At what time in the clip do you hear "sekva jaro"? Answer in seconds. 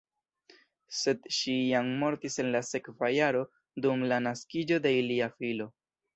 2.71-3.45